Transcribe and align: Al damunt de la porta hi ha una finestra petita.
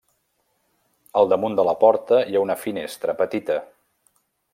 Al 1.19 1.29
damunt 1.33 1.57
de 1.59 1.65
la 1.67 1.75
porta 1.83 2.21
hi 2.31 2.39
ha 2.39 2.43
una 2.47 2.57
finestra 2.65 3.15
petita. 3.21 3.59